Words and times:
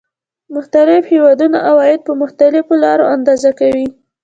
مختلف 0.55 1.03
هېوادونه 1.13 1.57
عواید 1.69 1.99
په 2.07 2.13
مختلفو 2.21 2.73
لارو 2.83 3.05
اندازه 3.15 3.49
کوي 3.59 3.87